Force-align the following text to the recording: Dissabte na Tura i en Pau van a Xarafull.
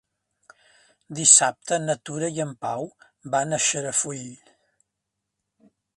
Dissabte 1.17 1.79
na 1.83 1.97
Tura 2.09 2.29
i 2.37 2.43
en 2.45 2.55
Pau 2.65 2.89
van 3.37 3.53
a 3.53 3.61
Xarafull. 3.67 4.27